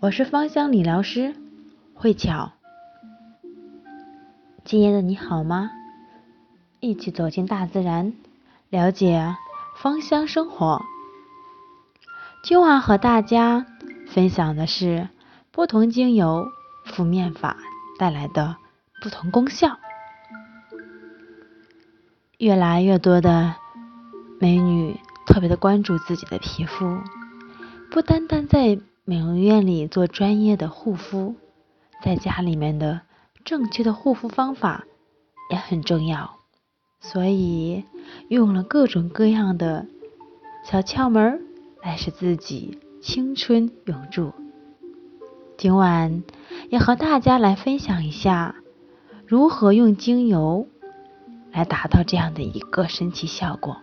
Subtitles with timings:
[0.00, 1.34] 我是芳香理疗师
[1.94, 2.52] 慧巧。
[4.64, 5.70] 今夜的你好吗？
[6.80, 8.12] 一起走进大自然，
[8.68, 9.34] 了解
[9.76, 10.82] 芳香生活。
[12.42, 13.64] 今晚和大家
[14.08, 15.08] 分享的是
[15.50, 16.46] 不同精油
[16.84, 17.56] 敷面法
[17.98, 18.56] 带来的
[19.00, 19.78] 不同功效。
[22.36, 23.54] 越来越多的
[24.38, 26.98] 美女特别的关注自己的皮肤，
[27.90, 31.34] 不单单在美容院里做专业的护肤，
[32.02, 33.02] 在家里面的
[33.44, 34.86] 正确的护肤方法
[35.50, 36.38] 也很重要。
[37.00, 37.84] 所以
[38.28, 39.86] 用了各种各样的
[40.64, 41.42] 小窍门
[41.82, 44.32] 来使自己青春永驻。
[45.58, 46.22] 今晚
[46.70, 48.54] 要和大家来分享一下
[49.26, 50.66] 如何用精油。
[51.52, 53.76] 来达到这样的一个神奇效果。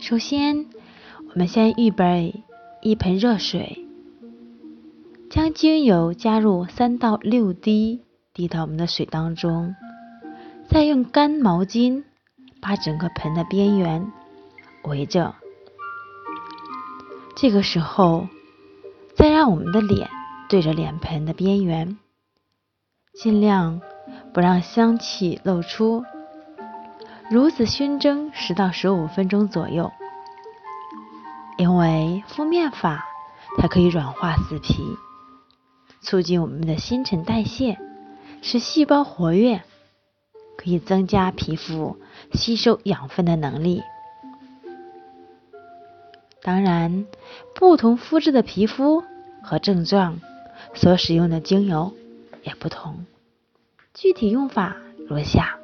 [0.00, 0.64] 首先，
[1.28, 2.42] 我们先预备
[2.84, 3.86] 一盆热水，
[5.30, 8.00] 将精油加入三到六滴，
[8.34, 9.76] 滴到我们的水当中，
[10.68, 12.02] 再用干毛巾
[12.60, 14.10] 把整个盆的边缘
[14.82, 15.36] 围着。
[17.36, 18.26] 这个时候，
[19.14, 20.10] 再让我们的脸
[20.48, 21.96] 对着脸盆的边缘，
[23.14, 23.80] 尽量
[24.34, 26.04] 不让香气露出。
[27.30, 29.92] 如此熏蒸十到十五分钟左右，
[31.62, 33.06] 因为敷面法
[33.56, 34.82] 它可以软化死皮，
[36.00, 37.78] 促进我们的新陈代谢，
[38.42, 39.62] 使细胞活跃，
[40.56, 41.96] 可以增加皮肤
[42.32, 43.80] 吸收养分的能力。
[46.42, 47.06] 当然，
[47.54, 49.04] 不同肤质的皮肤
[49.40, 50.18] 和症状
[50.74, 51.94] 所使用的精油
[52.42, 53.06] 也不同，
[53.94, 55.56] 具体用法如下。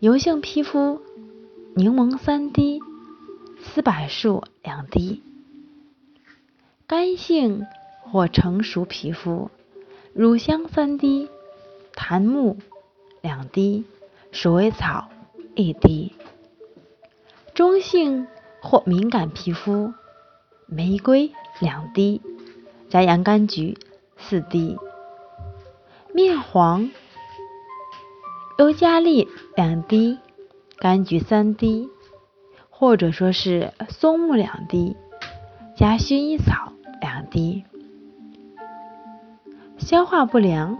[0.00, 1.00] 油性皮肤，
[1.74, 2.82] 柠檬三滴，
[3.66, 5.20] 丝柏树两滴；
[6.86, 7.66] 干性
[8.00, 9.50] 或成熟皮肤，
[10.14, 11.28] 乳香三滴，
[11.92, 12.56] 檀木
[13.20, 13.84] 两滴，
[14.32, 15.08] 鼠尾草
[15.54, 16.12] 一滴；
[17.54, 18.26] 中性
[18.62, 19.92] 或敏感皮肤，
[20.66, 22.22] 玫瑰两滴，
[22.88, 23.76] 加洋甘菊
[24.16, 24.76] 四滴；
[26.14, 26.88] 面黄。
[28.58, 30.16] 尤加利两滴，
[30.78, 31.90] 柑橘三滴，
[32.78, 34.94] 或者说是松木两滴，
[35.76, 37.64] 加薰衣草两滴。
[39.78, 40.76] 消化不良，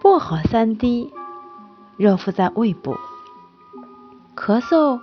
[0.00, 1.12] 薄荷三滴，
[1.98, 2.96] 热敷在胃部。
[4.34, 5.00] 咳嗽，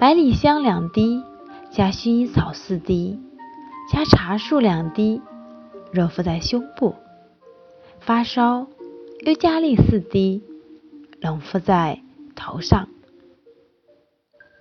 [0.00, 1.22] 百里香两滴，
[1.70, 3.20] 加薰衣草四滴，
[3.92, 5.22] 加茶树两滴，
[5.92, 6.96] 热敷在胸部。
[8.00, 8.66] 发烧。
[9.24, 10.42] 尤加利四滴，
[11.20, 12.00] 冷敷在
[12.34, 12.88] 头上；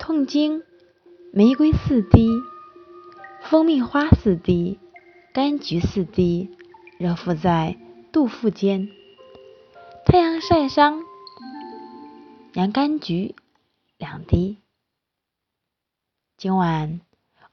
[0.02, 0.64] 痛经，
[1.32, 2.28] 玫瑰四滴，
[3.44, 4.80] 蜂蜜花四滴，
[5.32, 6.50] 柑橘四滴，
[6.98, 7.78] 热敷在
[8.12, 8.88] 肚腹间；
[10.04, 11.04] 太阳晒伤，
[12.56, 13.36] 洋甘菊
[14.00, 14.58] 两滴。
[16.36, 17.02] 今晚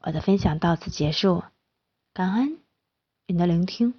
[0.00, 1.42] 我的分享到此结束，
[2.14, 2.56] 感恩
[3.26, 3.92] 你的聆听。